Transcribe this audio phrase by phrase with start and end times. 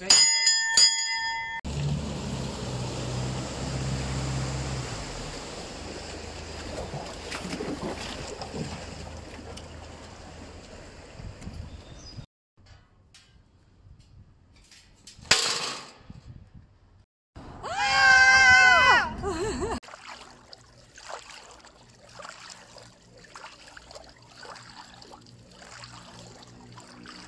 [0.00, 0.31] Okay.